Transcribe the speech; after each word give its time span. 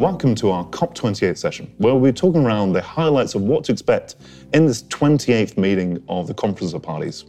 Welcome 0.00 0.34
to 0.36 0.50
our 0.50 0.64
COP28 0.68 1.36
session, 1.36 1.74
where 1.76 1.94
we'll 1.94 2.10
be 2.10 2.16
talking 2.16 2.46
around 2.46 2.72
the 2.72 2.80
highlights 2.80 3.34
of 3.34 3.42
what 3.42 3.64
to 3.64 3.72
expect 3.72 4.16
in 4.54 4.64
this 4.64 4.84
28th 4.84 5.58
meeting 5.58 6.02
of 6.08 6.26
the 6.26 6.32
Conference 6.32 6.72
of 6.72 6.80
Parties. 6.80 7.26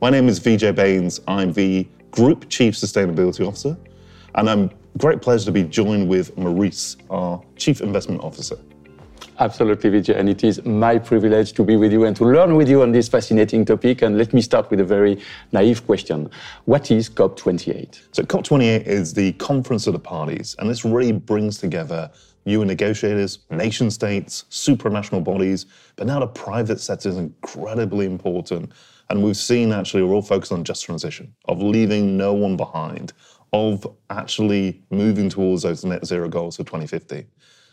My 0.00 0.08
name 0.08 0.28
is 0.28 0.38
Vijay 0.38 0.72
Bains. 0.72 1.20
I'm 1.26 1.52
the 1.52 1.84
Group 2.12 2.48
Chief 2.48 2.74
Sustainability 2.74 3.44
Officer, 3.44 3.76
and 4.36 4.48
I'm 4.48 4.70
great 4.98 5.20
pleasure 5.20 5.46
to 5.46 5.50
be 5.50 5.64
joined 5.64 6.08
with 6.08 6.38
Maurice, 6.38 6.96
our 7.10 7.42
Chief 7.56 7.80
Investment 7.80 8.22
Officer. 8.22 8.56
Absolutely, 9.38 9.90
Vijay. 9.90 10.16
And 10.16 10.28
it 10.28 10.44
is 10.44 10.62
my 10.64 10.98
privilege 10.98 11.54
to 11.54 11.64
be 11.64 11.76
with 11.76 11.90
you 11.90 12.04
and 12.04 12.14
to 12.16 12.24
learn 12.24 12.54
with 12.54 12.68
you 12.68 12.82
on 12.82 12.92
this 12.92 13.08
fascinating 13.08 13.64
topic. 13.64 14.02
And 14.02 14.18
let 14.18 14.34
me 14.34 14.42
start 14.42 14.70
with 14.70 14.80
a 14.80 14.84
very 14.84 15.18
naive 15.52 15.86
question 15.86 16.30
What 16.66 16.90
is 16.90 17.08
COP28? 17.08 18.00
So, 18.12 18.22
COP28 18.24 18.86
is 18.86 19.14
the 19.14 19.32
conference 19.34 19.86
of 19.86 19.94
the 19.94 19.98
parties, 19.98 20.54
and 20.58 20.68
this 20.68 20.84
really 20.84 21.12
brings 21.12 21.58
together 21.58 22.10
UN 22.44 22.66
negotiators, 22.66 23.38
nation 23.50 23.90
states, 23.90 24.44
supranational 24.50 25.24
bodies, 25.24 25.66
but 25.96 26.06
now 26.06 26.18
the 26.18 26.26
private 26.26 26.80
sector 26.80 27.08
is 27.08 27.16
incredibly 27.16 28.04
important. 28.04 28.72
And 29.08 29.22
we've 29.22 29.36
seen 29.36 29.72
actually 29.72 30.02
we're 30.02 30.14
all 30.14 30.22
focused 30.22 30.52
on 30.52 30.64
just 30.64 30.84
transition, 30.84 31.32
of 31.46 31.62
leaving 31.62 32.16
no 32.16 32.34
one 32.34 32.56
behind, 32.56 33.12
of 33.52 33.86
actually 34.10 34.82
moving 34.90 35.28
towards 35.28 35.62
those 35.62 35.84
net 35.84 36.04
zero 36.04 36.28
goals 36.28 36.56
for 36.56 36.64
2050 36.64 37.26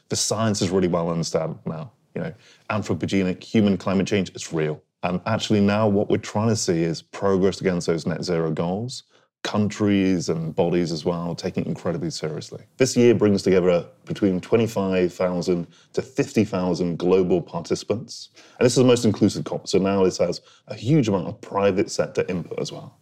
the 0.10 0.16
science 0.16 0.62
is 0.62 0.70
really 0.70 0.88
well 0.88 1.10
understood 1.10 1.58
now. 1.66 1.92
You 2.16 2.22
know, 2.22 2.34
anthropogenic 2.70 3.44
human 3.44 3.78
climate 3.78 4.08
change 4.08 4.32
is 4.36 4.52
real. 4.52 4.82
And 5.04 5.22
actually 5.26 5.62
now 5.62 5.88
what 5.88 6.10
we're 6.10 6.18
trying 6.18 6.50
to 6.50 6.56
see 6.56 6.84
is 6.84 7.02
progress 7.02 7.62
against 7.62 7.88
those 7.88 8.06
net 8.06 8.24
zero 8.24 8.52
goals, 8.52 9.04
countries 9.44 10.28
and 10.28 10.54
bodies 10.54 10.92
as 10.92 11.06
well 11.06 11.34
taking 11.34 11.64
it 11.64 11.68
incredibly 11.68 12.10
seriously. 12.10 12.64
This 12.78 12.98
year 12.98 13.16
brings 13.16 13.42
together 13.42 13.86
between 14.06 14.42
25,000 14.42 15.68
to 15.94 16.02
50,000 16.02 16.98
global 16.98 17.42
participants. 17.42 18.30
And 18.60 18.66
this 18.66 18.74
is 18.74 18.80
the 18.80 18.84
most 18.84 19.06
inclusive 19.06 19.46
COP. 19.46 19.68
So 19.68 19.78
now 19.78 20.04
this 20.04 20.18
has 20.18 20.42
a 20.68 20.76
huge 20.76 21.08
amount 21.08 21.28
of 21.28 21.40
private 21.40 21.90
sector 21.90 22.26
input 22.28 22.60
as 22.60 22.72
well. 22.72 22.98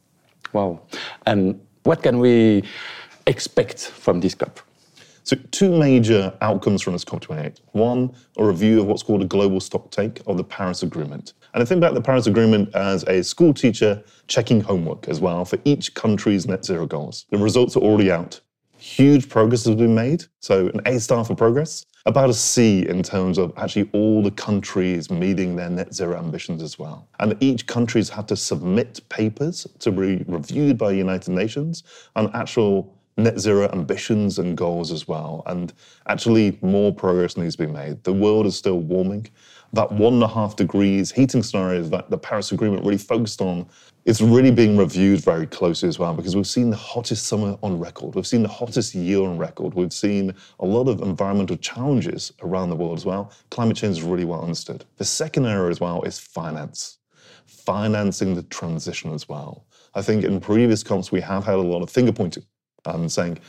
Wow. 0.54 0.82
And 1.26 1.60
what 1.84 2.04
can 2.04 2.20
we 2.20 2.64
expect 3.26 3.80
from 3.80 4.20
this 4.20 4.36
COP? 4.36 4.60
So, 5.28 5.36
two 5.52 5.78
major 5.78 6.34
outcomes 6.40 6.82
from 6.82 6.94
this 6.94 7.04
COP28. 7.04 7.60
One, 7.74 8.16
a 8.38 8.46
review 8.46 8.80
of 8.80 8.86
what's 8.86 9.04
called 9.04 9.22
a 9.22 9.26
global 9.26 9.60
stock 9.60 9.92
take 9.92 10.22
of 10.26 10.38
the 10.38 10.44
Paris 10.46 10.84
Agreement. 10.84 11.34
And 11.54 11.62
I 11.62 11.66
think 11.66 11.80
about 11.80 11.96
the 11.96 12.02
Paris 12.02 12.28
Agreement 12.28 12.74
as 12.74 13.04
a 13.10 13.22
school 13.26 13.54
teacher 13.54 14.02
checking 14.28 14.62
homework 14.62 15.10
as 15.10 15.20
well 15.20 15.44
for 15.44 15.60
each 15.66 15.94
country's 15.96 16.48
net 16.48 16.64
zero 16.64 16.86
goals. 16.86 17.26
The 17.30 17.38
results 17.38 17.76
are 17.76 17.82
already 17.82 18.10
out. 18.10 18.40
Huge 18.78 19.28
progress 19.28 19.66
has 19.66 19.76
been 19.76 19.94
made. 19.94 20.24
So, 20.40 20.68
an 20.68 20.80
A 20.86 20.98
star 20.98 21.26
for 21.26 21.36
progress. 21.36 21.86
About 22.06 22.30
a 22.30 22.34
C 22.34 22.88
in 22.88 23.04
terms 23.04 23.38
of 23.38 23.52
actually 23.58 23.90
all 23.92 24.24
the 24.24 24.32
countries 24.32 25.12
meeting 25.12 25.58
their 25.58 25.70
net 25.70 25.94
zero 25.94 26.18
ambitions 26.18 26.64
as 26.64 26.80
well. 26.80 27.10
And 27.20 27.36
each 27.42 27.68
country's 27.68 28.08
had 28.08 28.30
to 28.30 28.38
submit 28.38 29.02
papers 29.10 29.68
to 29.80 29.92
be 29.92 30.24
reviewed 30.26 30.78
by 30.78 30.92
the 30.92 30.98
United 30.98 31.32
Nations 31.32 31.84
on 32.16 32.34
actual 32.34 32.97
net 33.18 33.40
zero 33.40 33.68
ambitions 33.74 34.38
and 34.40 34.56
goals 34.56 34.92
as 34.92 35.08
well. 35.08 35.44
And 35.48 35.74
actually, 36.08 36.58
more 36.62 36.94
progress 36.94 37.36
needs 37.36 37.56
to 37.56 37.66
be 37.66 37.72
made. 37.72 38.04
The 38.04 38.14
world 38.14 38.46
is 38.46 38.56
still 38.56 38.80
warming. 38.80 39.28
That 39.74 39.92
one 39.92 40.14
and 40.14 40.24
a 40.24 40.28
half 40.28 40.56
degrees 40.56 41.12
heating 41.12 41.44
scenario 41.44 41.82
that 41.84 42.10
the 42.10 42.18
Paris 42.18 42.52
Agreement 42.52 42.84
really 42.86 42.98
focused 42.98 43.42
on 43.42 43.68
is 44.06 44.22
really 44.22 44.52
being 44.52 44.78
reviewed 44.78 45.20
very 45.20 45.46
closely 45.46 45.90
as 45.90 46.00
well 46.00 46.14
because 46.14 46.36
we've 46.36 46.48
seen 46.48 46.70
the 46.70 46.78
hottest 46.78 47.26
summer 47.28 47.58
on 47.62 47.78
record. 47.78 48.16
We've 48.16 48.26
seen 48.26 48.44
the 48.44 48.50
hottest 48.50 48.96
year 48.96 49.22
on 49.22 49.38
record. 49.38 49.74
We've 49.74 49.92
seen 49.92 50.34
a 50.62 50.66
lot 50.66 50.88
of 50.88 51.02
environmental 51.02 51.58
challenges 51.58 52.32
around 52.42 52.70
the 52.70 52.78
world 52.78 52.98
as 52.98 53.06
well. 53.06 53.34
Climate 53.50 53.76
change 53.76 53.98
is 53.98 54.04
really 54.04 54.24
well 54.24 54.42
understood. 54.42 54.86
The 54.96 55.04
second 55.04 55.46
area 55.46 55.70
as 55.70 55.82
well 55.82 56.04
is 56.04 56.18
finance, 56.18 57.00
financing 57.46 58.36
the 58.36 58.44
transition 58.44 59.12
as 59.14 59.28
well. 59.28 59.66
I 59.94 60.02
think 60.02 60.24
in 60.24 60.40
previous 60.40 60.84
COPs, 60.84 61.12
we 61.12 61.20
have 61.22 61.44
had 61.44 61.56
a 61.56 61.62
lot 61.62 61.82
of 61.82 61.90
finger 61.90 62.14
pointing 62.14 62.46
saying 63.10 63.40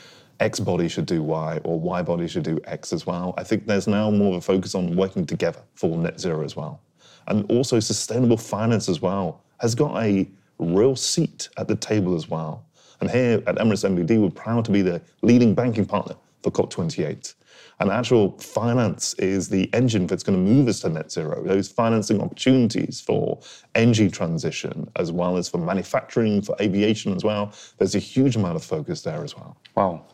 X 0.40 0.60
body 0.60 0.88
should 0.88 1.06
do 1.06 1.22
Y 1.22 1.60
or 1.64 1.80
Y 1.80 2.02
body 2.02 2.28
should 2.28 2.44
do 2.44 2.60
X 2.64 2.92
as 2.92 3.06
well. 3.06 3.34
I 3.36 3.44
think 3.44 3.66
there's 3.66 3.88
now 3.88 4.10
more 4.10 4.36
of 4.36 4.38
a 4.38 4.40
focus 4.40 4.74
on 4.74 4.94
working 4.96 5.26
together 5.26 5.60
for 5.74 5.96
net 5.96 6.20
zero 6.20 6.44
as 6.44 6.54
well. 6.54 6.80
And 7.26 7.50
also 7.50 7.80
sustainable 7.80 8.36
finance 8.36 8.88
as 8.88 9.02
well 9.02 9.42
has 9.60 9.74
got 9.74 10.02
a 10.02 10.28
real 10.58 10.96
seat 10.96 11.48
at 11.56 11.68
the 11.68 11.76
table 11.76 12.14
as 12.14 12.28
well. 12.28 12.64
And 13.00 13.10
here 13.10 13.42
at 13.46 13.56
Emirates 13.56 13.88
NBD, 13.88 14.20
we're 14.20 14.30
proud 14.30 14.64
to 14.64 14.70
be 14.70 14.82
the 14.82 15.00
leading 15.22 15.54
banking 15.54 15.86
partner 15.86 16.16
for 16.42 16.50
COP28. 16.50 17.34
And 17.80 17.90
actual 17.90 18.38
finance 18.38 19.14
is 19.14 19.48
the 19.48 19.72
engine 19.72 20.06
that's 20.06 20.22
going 20.22 20.44
to 20.44 20.52
move 20.52 20.68
us 20.68 20.80
to 20.80 20.88
net 20.88 21.12
zero. 21.12 21.42
Those 21.44 21.68
financing 21.68 22.20
opportunities 22.20 23.00
for 23.00 23.40
energy 23.74 24.10
transition, 24.10 24.90
as 24.96 25.12
well 25.12 25.36
as 25.36 25.48
for 25.48 25.58
manufacturing, 25.58 26.42
for 26.42 26.56
aviation 26.60 27.14
as 27.14 27.24
well. 27.24 27.52
There's 27.78 27.94
a 27.94 28.00
huge 28.00 28.36
amount 28.36 28.56
of 28.56 28.64
focus 28.64 29.02
there 29.02 29.22
as 29.22 29.36
well. 29.36 29.56
Wow, 29.76 30.04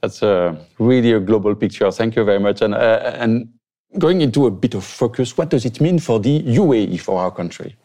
that's 0.00 0.22
a, 0.22 0.58
really 0.78 1.12
a 1.12 1.20
global 1.20 1.54
picture. 1.54 1.90
Thank 1.90 2.16
you 2.16 2.24
very 2.24 2.40
much. 2.40 2.62
And, 2.62 2.74
uh, 2.74 3.12
and 3.16 3.48
going 3.98 4.20
into 4.20 4.46
a 4.46 4.50
bit 4.50 4.74
of 4.74 4.84
focus, 4.84 5.36
what 5.36 5.50
does 5.50 5.64
it 5.64 5.80
mean 5.80 5.98
for 5.98 6.20
the 6.20 6.42
UAE, 6.42 7.00
for 7.00 7.20
our 7.20 7.30
country? 7.30 7.76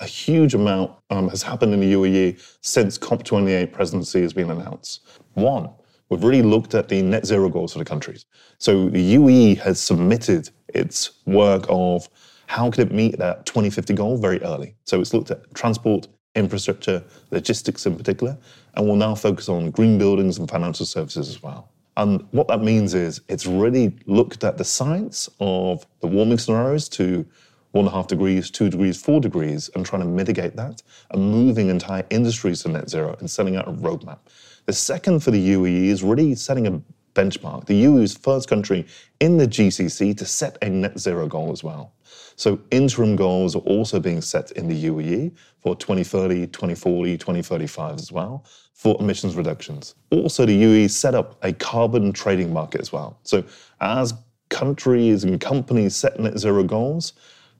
A 0.00 0.06
huge 0.06 0.54
amount 0.54 0.92
um, 1.10 1.28
has 1.28 1.42
happened 1.42 1.72
in 1.72 1.80
the 1.80 1.92
UAE 1.92 2.40
since 2.60 2.98
COP28 2.98 3.72
presidency 3.72 4.22
has 4.22 4.32
been 4.32 4.50
announced. 4.50 5.00
One, 5.34 5.70
we've 6.14 6.24
really 6.24 6.42
looked 6.42 6.74
at 6.74 6.88
the 6.88 7.02
net 7.02 7.26
zero 7.26 7.48
goals 7.48 7.72
for 7.72 7.78
the 7.78 7.84
countries. 7.84 8.24
So 8.58 8.88
the 8.88 9.00
UE 9.00 9.56
has 9.56 9.80
submitted 9.80 10.50
its 10.68 11.10
work 11.26 11.66
of 11.68 12.08
how 12.46 12.70
could 12.70 12.88
it 12.88 12.92
meet 12.92 13.18
that 13.18 13.46
2050 13.46 13.94
goal 13.94 14.16
very 14.16 14.40
early. 14.42 14.76
So 14.84 15.00
it's 15.00 15.12
looked 15.12 15.30
at 15.30 15.52
transport, 15.54 16.06
infrastructure, 16.34 17.02
logistics 17.30 17.86
in 17.86 17.96
particular, 17.96 18.38
and 18.74 18.86
will 18.86 18.96
now 18.96 19.14
focus 19.14 19.48
on 19.48 19.70
green 19.70 19.98
buildings 19.98 20.38
and 20.38 20.48
financial 20.48 20.86
services 20.86 21.28
as 21.28 21.42
well. 21.42 21.70
And 21.96 22.26
what 22.32 22.48
that 22.48 22.62
means 22.62 22.94
is 22.94 23.20
it's 23.28 23.46
really 23.46 23.96
looked 24.06 24.44
at 24.44 24.58
the 24.58 24.64
science 24.64 25.28
of 25.40 25.86
the 26.00 26.06
warming 26.06 26.38
scenarios 26.38 26.88
to 26.90 27.24
one 27.70 27.86
and 27.86 27.92
a 27.92 27.96
half 27.96 28.06
degrees, 28.06 28.50
two 28.50 28.70
degrees, 28.70 29.00
four 29.00 29.20
degrees, 29.20 29.68
and 29.74 29.84
trying 29.84 30.02
to 30.02 30.08
mitigate 30.08 30.54
that 30.54 30.80
and 31.10 31.32
moving 31.32 31.70
entire 31.70 32.06
industries 32.10 32.62
to 32.62 32.68
net 32.68 32.88
zero 32.88 33.16
and 33.18 33.28
setting 33.28 33.56
out 33.56 33.66
a 33.66 33.72
roadmap. 33.72 34.18
The 34.66 34.72
second 34.72 35.20
for 35.22 35.30
the 35.30 35.52
UAE 35.52 35.88
is 35.88 36.02
really 36.02 36.34
setting 36.34 36.66
a 36.66 36.80
benchmark. 37.14 37.66
The 37.66 37.84
UAE 37.84 38.02
is 38.02 38.16
first 38.16 38.48
country 38.48 38.86
in 39.20 39.36
the 39.36 39.46
GCC 39.46 40.16
to 40.16 40.24
set 40.24 40.56
a 40.62 40.70
net 40.70 40.98
zero 40.98 41.28
goal 41.28 41.52
as 41.52 41.62
well. 41.62 41.92
So 42.36 42.58
interim 42.70 43.14
goals 43.14 43.54
are 43.54 43.60
also 43.60 44.00
being 44.00 44.20
set 44.20 44.50
in 44.52 44.68
the 44.68 44.84
UAE 44.86 45.32
for 45.60 45.76
2030, 45.76 46.46
2040, 46.46 47.18
2035 47.18 47.96
as 47.96 48.10
well 48.10 48.44
for 48.72 48.96
emissions 49.00 49.36
reductions. 49.36 49.94
Also, 50.10 50.46
the 50.46 50.62
UAE 50.62 50.90
set 50.90 51.14
up 51.14 51.36
a 51.44 51.52
carbon 51.52 52.12
trading 52.12 52.52
market 52.52 52.80
as 52.80 52.92
well. 52.92 53.18
So 53.22 53.44
as 53.80 54.14
countries 54.48 55.24
and 55.24 55.40
companies 55.40 55.94
set 55.94 56.18
net 56.18 56.38
zero 56.38 56.64
goals, 56.64 57.12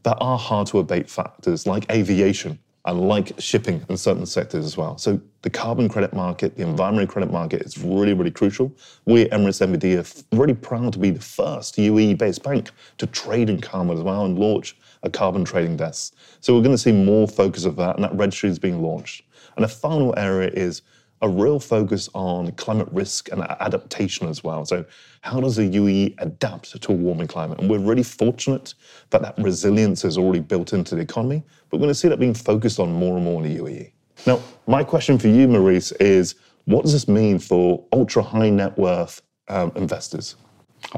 there 0.04 0.20
are 0.22 0.38
hard 0.38 0.66
to 0.68 0.78
abate 0.78 1.08
factors 1.08 1.66
like 1.66 1.90
aviation 1.90 2.58
and 2.86 3.08
like 3.08 3.32
shipping 3.38 3.84
in 3.88 3.96
certain 3.96 4.26
sectors 4.26 4.64
as 4.64 4.76
well. 4.76 4.98
So 4.98 5.20
the 5.42 5.50
carbon 5.50 5.88
credit 5.88 6.12
market, 6.12 6.56
the 6.56 6.62
environmental 6.62 7.10
credit 7.10 7.32
market 7.32 7.62
is 7.62 7.78
really, 7.78 8.12
really 8.12 8.30
crucial. 8.30 8.70
We 9.06 9.22
at 9.22 9.30
Emirates 9.30 9.66
NBD 9.66 9.98
are 9.98 10.36
really 10.36 10.54
proud 10.54 10.92
to 10.92 10.98
be 10.98 11.10
the 11.10 11.20
first 11.20 11.76
UAE-based 11.76 12.42
bank 12.42 12.70
to 12.98 13.06
trade 13.06 13.48
in 13.48 13.60
carbon 13.60 13.96
as 13.96 14.02
well 14.02 14.26
and 14.26 14.38
launch 14.38 14.76
a 15.02 15.10
carbon 15.10 15.44
trading 15.44 15.76
desk. 15.76 16.14
So 16.40 16.54
we're 16.54 16.62
going 16.62 16.76
to 16.76 16.78
see 16.78 16.92
more 16.92 17.26
focus 17.26 17.64
of 17.64 17.76
that, 17.76 17.96
and 17.96 18.04
that 18.04 18.14
registry 18.14 18.50
is 18.50 18.58
being 18.58 18.82
launched. 18.82 19.22
And 19.56 19.64
the 19.64 19.68
final 19.68 20.14
area 20.18 20.50
is 20.52 20.82
a 21.24 21.28
real 21.28 21.58
focus 21.58 22.10
on 22.12 22.52
climate 22.52 22.86
risk 22.92 23.32
and 23.32 23.40
adaptation 23.58 24.28
as 24.28 24.44
well. 24.44 24.66
So, 24.66 24.84
how 25.22 25.40
does 25.40 25.56
the 25.56 25.68
UAE 25.68 26.16
adapt 26.18 26.80
to 26.80 26.92
a 26.92 26.94
warming 26.94 27.28
climate? 27.28 27.58
And 27.60 27.70
we're 27.70 27.78
really 27.78 28.02
fortunate 28.02 28.74
that 29.08 29.22
that 29.22 29.34
resilience 29.38 30.04
is 30.04 30.18
already 30.18 30.40
built 30.40 30.74
into 30.74 30.94
the 30.94 31.00
economy, 31.00 31.42
but 31.70 31.78
we're 31.78 31.86
going 31.86 31.88
to 31.88 31.94
see 31.94 32.08
that 32.08 32.20
being 32.20 32.34
focused 32.34 32.78
on 32.78 32.92
more 32.92 33.16
and 33.16 33.24
more 33.24 33.42
in 33.42 33.48
the 33.54 33.58
UAE. 33.58 33.90
Now, 34.26 34.38
my 34.66 34.84
question 34.84 35.18
for 35.18 35.28
you, 35.28 35.48
Maurice, 35.48 35.92
is 35.92 36.34
what 36.66 36.82
does 36.82 36.92
this 36.92 37.08
mean 37.08 37.38
for 37.38 37.82
ultra 37.92 38.22
high 38.22 38.50
net 38.50 38.76
worth 38.76 39.22
um, 39.48 39.72
investors? 39.76 40.36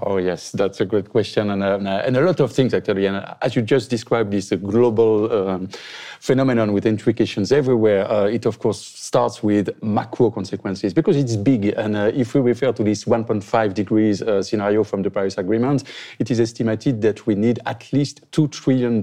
Oh, 0.02 0.18
yes, 0.18 0.52
that's 0.52 0.80
a 0.80 0.84
great 0.84 1.08
question. 1.08 1.50
And, 1.50 1.62
uh, 1.62 2.02
and 2.04 2.16
a 2.16 2.20
lot 2.20 2.40
of 2.40 2.52
things, 2.52 2.74
actually. 2.74 3.06
And 3.06 3.24
as 3.40 3.56
you 3.56 3.62
just 3.62 3.88
described, 3.88 4.30
this 4.30 4.52
uh, 4.52 4.56
global 4.56 5.48
um, 5.48 5.68
phenomenon 6.20 6.72
with 6.72 6.86
implications 6.86 7.52
everywhere, 7.52 8.10
uh, 8.10 8.26
it, 8.26 8.46
of 8.46 8.58
course, 8.58 8.80
starts 8.80 9.42
with 9.42 9.70
macro 9.82 10.30
consequences 10.30 10.92
because 10.92 11.16
it's 11.16 11.36
big. 11.36 11.66
And 11.66 11.96
uh, 11.96 12.10
if 12.14 12.34
we 12.34 12.40
refer 12.40 12.72
to 12.72 12.82
this 12.82 13.04
1.5 13.04 13.74
degrees 13.74 14.22
uh, 14.22 14.42
scenario 14.42 14.84
from 14.84 15.02
the 15.02 15.10
Paris 15.10 15.38
Agreement, 15.38 15.84
it 16.18 16.30
is 16.30 16.40
estimated 16.40 17.00
that 17.02 17.26
we 17.26 17.34
need 17.34 17.60
at 17.64 17.90
least 17.92 18.30
$2 18.32 18.50
trillion 18.50 19.00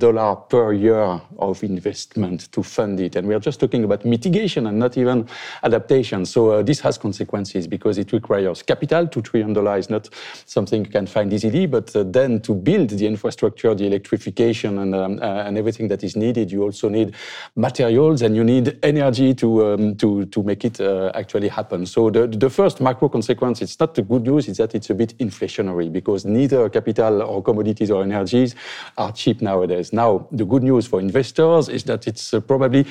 per 0.49 0.73
year 0.73 1.21
of 1.39 1.63
investment 1.63 2.51
to 2.51 2.61
fund 2.61 2.99
it. 2.99 3.15
And 3.15 3.27
we 3.27 3.33
are 3.33 3.39
just 3.39 3.59
talking 3.59 3.83
about 3.83 4.05
mitigation 4.05 4.67
and 4.67 4.77
not 4.77 4.97
even 4.97 5.27
adaptation. 5.63 6.25
So 6.25 6.51
uh, 6.51 6.61
this 6.61 6.81
has 6.81 6.97
consequences 6.97 7.67
because 7.67 7.97
it 7.97 8.11
requires 8.11 8.61
capital. 8.61 9.07
$2 9.07 9.23
trillion 9.23 9.67
is 9.77 9.89
not 9.89 10.09
something 10.45 10.72
something 10.73 10.85
you 10.85 10.91
can 10.91 11.05
find 11.05 11.31
easily, 11.31 11.67
but 11.67 11.95
uh, 11.95 12.03
then 12.03 12.39
to 12.41 12.53
build 12.53 12.89
the 12.89 13.05
infrastructure, 13.05 13.75
the 13.75 13.85
electrification, 13.85 14.79
and, 14.79 14.95
um, 14.95 15.19
uh, 15.21 15.47
and 15.47 15.57
everything 15.57 15.87
that 15.87 16.03
is 16.03 16.15
needed, 16.15 16.51
you 16.51 16.63
also 16.63 16.89
need 16.89 17.13
materials 17.55 18.21
and 18.21 18.35
you 18.35 18.43
need 18.43 18.77
energy 18.81 19.33
to, 19.33 19.65
um, 19.65 19.95
to, 19.95 20.25
to 20.25 20.43
make 20.43 20.65
it 20.65 20.79
uh, 20.81 21.11
actually 21.13 21.47
happen. 21.47 21.85
So 21.85 22.09
the, 22.09 22.27
the 22.27 22.49
first 22.49 22.81
macro 22.81 23.09
consequence, 23.09 23.61
it's 23.61 23.79
not 23.79 23.93
the 23.93 24.01
good 24.01 24.23
news, 24.23 24.47
is 24.47 24.57
that 24.57 24.73
it's 24.73 24.89
a 24.89 24.95
bit 24.95 25.17
inflationary 25.19 25.91
because 25.91 26.25
neither 26.25 26.69
capital 26.69 27.21
or 27.21 27.43
commodities 27.43 27.91
or 27.91 28.03
energies 28.03 28.55
are 28.97 29.11
cheap 29.11 29.41
nowadays. 29.41 29.93
Now, 29.93 30.27
the 30.31 30.45
good 30.45 30.63
news 30.63 30.87
for 30.87 30.99
investors 30.99 31.69
is 31.69 31.83
that 31.83 32.07
it's 32.07 32.33
probably 32.47 32.85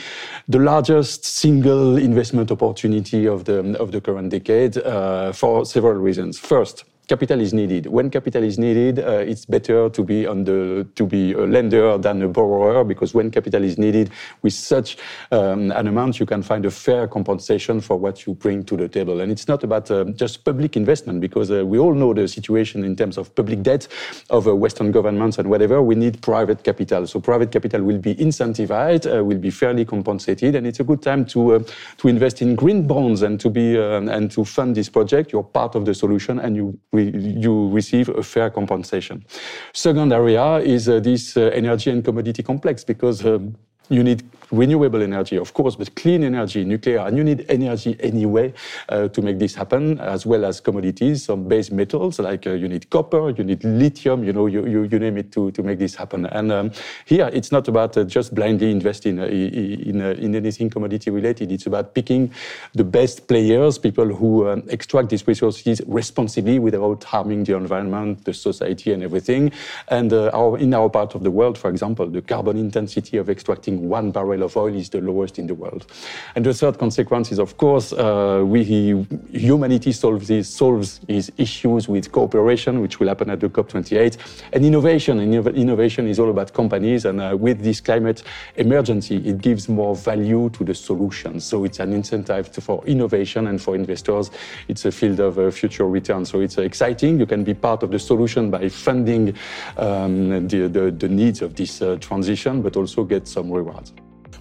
the 0.48 0.58
largest 0.58 1.24
single 1.24 1.96
investment 1.96 2.50
opportunity 2.50 3.26
of 3.26 3.44
the, 3.44 3.76
of 3.78 3.90
the 3.90 4.00
current 4.00 4.30
decade 4.30 4.76
uh, 4.78 5.32
for 5.32 5.64
several 5.64 5.94
reasons. 5.94 6.38
First, 6.38 6.84
capital 7.08 7.40
is 7.40 7.52
needed. 7.52 7.86
When 7.86 8.10
capital 8.10 8.42
is 8.42 8.58
needed, 8.58 8.98
uh, 8.98 9.24
it's 9.26 9.44
better 9.44 9.88
to 9.90 10.04
be 10.04 10.26
on 10.26 10.44
the 10.44 10.86
to 10.94 11.06
be 11.06 11.32
a 11.32 11.46
lender 11.46 11.98
than 11.98 12.22
a 12.22 12.28
borrower 12.28 12.84
because 12.84 13.12
when 13.14 13.30
capital 13.30 13.64
is 13.64 13.76
needed 13.76 14.10
with 14.42 14.52
such 14.52 14.96
um, 15.30 15.72
an 15.72 15.88
amount, 15.88 16.20
you 16.20 16.26
can 16.26 16.42
find 16.42 16.64
a 16.64 16.70
fair 16.70 17.08
compensation 17.08 17.80
for 17.80 17.96
what 17.96 18.26
you 18.26 18.34
bring 18.34 18.64
to 18.64 18.76
the 18.76 18.88
table. 18.88 19.20
And 19.20 19.32
it's 19.32 19.48
not 19.48 19.64
about 19.64 19.90
uh, 19.90 20.04
just 20.16 20.44
public 20.44 20.76
investment 20.76 21.20
because 21.20 21.50
uh, 21.50 21.66
we 21.66 21.78
all 21.78 21.94
know 21.94 22.14
the 22.14 22.28
situation 22.28 22.84
in 22.84 22.94
terms 22.96 23.18
of 23.18 23.34
public 23.34 23.62
debt 23.62 23.88
of 24.30 24.46
uh, 24.46 24.54
Western 24.54 24.92
governments 24.92 25.38
and 25.38 25.50
whatever. 25.50 25.82
We 25.82 25.96
need 25.96 26.22
private 26.22 26.62
capital. 26.62 27.06
So 27.06 27.20
private 27.20 27.50
capital 27.50 27.82
will 27.82 27.98
be 27.98 28.14
incentivized, 28.14 29.06
uh, 29.06 29.24
will 29.24 29.38
be 29.38 29.50
fairly 29.50 29.84
compensated, 29.84 30.54
and 30.54 30.66
it's 30.66 30.80
a 30.80 30.84
good 30.84 31.02
time 31.02 31.24
to 31.26 31.54
uh, 31.54 31.62
to 31.98 32.08
invest 32.08 32.42
in 32.42 32.54
green 32.54 32.86
bonds 32.86 33.22
and 33.22 33.40
to 33.40 33.50
be 33.50 33.76
and 33.76 34.30
to 34.30 34.44
fund 34.44 34.76
this 34.76 34.88
project. 34.88 35.32
You're 35.32 35.42
part 35.42 35.74
of 35.74 35.84
the 35.84 35.94
solution, 35.94 36.38
and 36.38 36.56
you 36.56 36.78
you 36.92 37.68
receive 37.70 38.08
a 38.10 38.22
fair 38.22 38.50
compensation. 38.50 39.24
Second 39.72 40.12
area 40.12 40.56
is 40.58 40.88
uh, 40.88 41.00
this 41.00 41.36
uh, 41.36 41.50
energy 41.54 41.90
and 41.90 42.04
commodity 42.04 42.42
complex 42.42 42.84
because 42.84 43.24
um, 43.24 43.56
you 43.88 44.02
need 44.02 44.22
renewable 44.52 45.02
energy, 45.02 45.36
of 45.36 45.52
course, 45.54 45.76
but 45.76 45.94
clean 45.96 46.22
energy, 46.22 46.62
nuclear, 46.64 47.00
and 47.00 47.16
you 47.16 47.24
need 47.24 47.44
energy 47.48 47.96
anyway 48.00 48.52
uh, 48.90 49.08
to 49.08 49.22
make 49.22 49.38
this 49.38 49.54
happen, 49.54 49.98
as 49.98 50.26
well 50.26 50.44
as 50.44 50.60
commodities, 50.60 51.24
some 51.24 51.48
base 51.48 51.70
metals, 51.70 52.18
like 52.18 52.46
uh, 52.46 52.52
you 52.52 52.68
need 52.68 52.88
copper, 52.90 53.30
you 53.30 53.44
need 53.44 53.64
lithium, 53.64 54.22
you 54.22 54.32
know, 54.32 54.46
you, 54.46 54.66
you, 54.66 54.82
you 54.82 54.98
name 54.98 55.16
it 55.16 55.32
to, 55.32 55.50
to 55.52 55.62
make 55.62 55.78
this 55.78 55.94
happen. 55.94 56.26
And 56.26 56.52
um, 56.52 56.70
here, 57.06 57.30
it's 57.32 57.50
not 57.50 57.66
about 57.66 57.96
uh, 57.96 58.04
just 58.04 58.34
blindly 58.34 58.70
investing 58.70 59.18
uh, 59.18 59.24
in, 59.24 60.02
uh, 60.02 60.10
in 60.10 60.34
anything 60.34 60.68
commodity 60.68 61.10
related. 61.10 61.50
It's 61.50 61.66
about 61.66 61.94
picking 61.94 62.30
the 62.74 62.84
best 62.84 63.26
players, 63.26 63.78
people 63.78 64.06
who 64.14 64.48
um, 64.48 64.64
extract 64.68 65.08
these 65.08 65.26
resources 65.26 65.80
responsibly 65.86 66.58
without 66.58 67.04
harming 67.04 67.44
the 67.44 67.56
environment, 67.56 68.24
the 68.26 68.34
society, 68.34 68.92
and 68.92 69.02
everything. 69.02 69.50
And 69.88 70.12
uh, 70.12 70.30
our, 70.34 70.58
in 70.58 70.74
our 70.74 70.90
part 70.90 71.14
of 71.14 71.22
the 71.22 71.30
world, 71.30 71.56
for 71.56 71.70
example, 71.70 72.06
the 72.06 72.20
carbon 72.20 72.58
intensity 72.58 73.16
of 73.16 73.30
extracting 73.30 73.71
one 73.80 74.10
barrel 74.10 74.42
of 74.42 74.56
oil 74.56 74.74
is 74.74 74.90
the 74.90 75.00
lowest 75.00 75.38
in 75.38 75.46
the 75.46 75.54
world. 75.54 75.86
And 76.34 76.44
the 76.44 76.54
third 76.54 76.78
consequence 76.78 77.32
is, 77.32 77.38
of 77.38 77.56
course, 77.56 77.92
uh, 77.92 78.42
we, 78.44 79.06
humanity 79.32 79.92
solves 79.92 80.28
these, 80.28 80.48
solves 80.48 80.98
these 81.00 81.30
issues 81.36 81.88
with 81.88 82.12
cooperation, 82.12 82.80
which 82.80 83.00
will 83.00 83.08
happen 83.08 83.30
at 83.30 83.40
the 83.40 83.48
COP28, 83.48 84.16
and 84.52 84.64
innovation. 84.64 85.18
And 85.18 85.48
innovation 85.48 86.06
is 86.08 86.18
all 86.18 86.30
about 86.30 86.52
companies, 86.52 87.04
and 87.04 87.20
uh, 87.20 87.36
with 87.38 87.62
this 87.62 87.80
climate 87.80 88.22
emergency, 88.56 89.16
it 89.16 89.38
gives 89.40 89.68
more 89.68 89.94
value 89.94 90.50
to 90.50 90.64
the 90.64 90.74
solutions. 90.74 91.44
So 91.44 91.64
it's 91.64 91.80
an 91.80 91.92
incentive 91.92 92.48
for 92.48 92.84
innovation, 92.86 93.46
and 93.46 93.60
for 93.60 93.74
investors, 93.74 94.30
it's 94.68 94.84
a 94.84 94.92
field 94.92 95.20
of 95.20 95.38
uh, 95.38 95.50
future 95.50 95.88
return. 95.88 96.24
So 96.24 96.40
it's 96.40 96.58
exciting. 96.58 97.18
You 97.18 97.26
can 97.26 97.44
be 97.44 97.54
part 97.54 97.82
of 97.82 97.90
the 97.90 97.98
solution 97.98 98.50
by 98.50 98.68
funding 98.68 99.34
um, 99.76 100.48
the, 100.48 100.68
the, 100.68 100.90
the, 100.90 101.08
needs 101.08 101.42
of 101.42 101.54
this 101.54 101.82
uh, 101.82 101.96
transition, 102.00 102.62
but 102.62 102.76
also 102.76 103.04
get 103.04 103.28
some 103.28 103.50
rewards. 103.62 103.92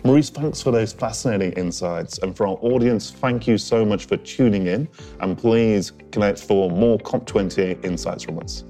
Maurice, 0.04 0.32
thanks 0.32 0.62
for 0.62 0.72
those 0.72 0.94
fascinating 0.94 1.52
insights. 1.54 2.18
And 2.20 2.36
for 2.36 2.48
our 2.48 2.58
audience, 2.62 3.12
thank 3.12 3.48
you 3.48 3.58
so 3.58 3.86
much 3.86 4.06
for 4.06 4.18
tuning 4.18 4.68
in. 4.68 4.88
And 5.20 5.38
please 5.38 5.92
connect 6.12 6.40
for 6.40 6.72
more 6.72 6.98
COP28 7.00 7.86
insights 7.86 8.24
from 8.24 8.40
us. 8.40 8.64